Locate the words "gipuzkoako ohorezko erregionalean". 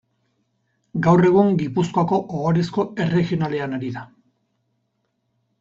1.59-3.79